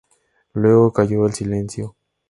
[0.53, 1.95] Luego cayó el silencio.